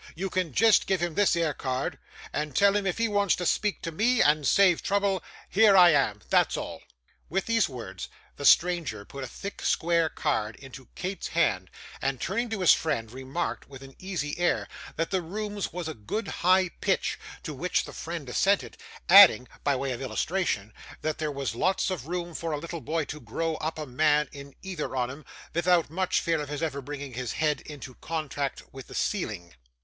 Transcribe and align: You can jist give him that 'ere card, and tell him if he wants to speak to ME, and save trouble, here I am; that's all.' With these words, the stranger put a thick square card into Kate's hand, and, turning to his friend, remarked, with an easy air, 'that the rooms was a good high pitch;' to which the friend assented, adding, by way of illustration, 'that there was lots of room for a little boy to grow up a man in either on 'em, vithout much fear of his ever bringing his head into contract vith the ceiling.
You 0.15 0.31
can 0.31 0.51
jist 0.51 0.87
give 0.87 0.99
him 0.99 1.13
that 1.13 1.35
'ere 1.35 1.53
card, 1.53 1.99
and 2.33 2.55
tell 2.55 2.75
him 2.75 2.87
if 2.87 2.97
he 2.97 3.07
wants 3.07 3.35
to 3.35 3.45
speak 3.45 3.83
to 3.83 3.91
ME, 3.91 4.19
and 4.19 4.47
save 4.47 4.81
trouble, 4.81 5.21
here 5.47 5.77
I 5.77 5.91
am; 5.91 6.21
that's 6.27 6.57
all.' 6.57 6.81
With 7.29 7.45
these 7.45 7.69
words, 7.69 8.09
the 8.35 8.43
stranger 8.43 9.05
put 9.05 9.23
a 9.23 9.27
thick 9.27 9.61
square 9.61 10.09
card 10.09 10.55
into 10.55 10.87
Kate's 10.95 11.27
hand, 11.27 11.69
and, 12.01 12.19
turning 12.19 12.49
to 12.49 12.61
his 12.61 12.73
friend, 12.73 13.11
remarked, 13.11 13.69
with 13.69 13.83
an 13.83 13.95
easy 13.99 14.35
air, 14.39 14.67
'that 14.95 15.11
the 15.11 15.21
rooms 15.21 15.71
was 15.71 15.87
a 15.87 15.93
good 15.93 16.27
high 16.41 16.69
pitch;' 16.69 17.19
to 17.43 17.53
which 17.53 17.83
the 17.85 17.93
friend 17.93 18.27
assented, 18.27 18.77
adding, 19.07 19.47
by 19.63 19.75
way 19.75 19.91
of 19.91 20.01
illustration, 20.01 20.73
'that 21.03 21.19
there 21.19 21.31
was 21.31 21.53
lots 21.53 21.91
of 21.91 22.07
room 22.07 22.33
for 22.33 22.53
a 22.53 22.57
little 22.57 22.81
boy 22.81 23.05
to 23.05 23.19
grow 23.21 23.53
up 23.57 23.77
a 23.77 23.85
man 23.85 24.27
in 24.31 24.55
either 24.63 24.95
on 24.95 25.11
'em, 25.11 25.25
vithout 25.53 25.91
much 25.91 26.21
fear 26.21 26.41
of 26.41 26.49
his 26.49 26.63
ever 26.63 26.81
bringing 26.81 27.13
his 27.13 27.33
head 27.33 27.61
into 27.67 27.93
contract 27.93 28.63
vith 28.73 28.87
the 28.87 28.95
ceiling. 28.95 29.53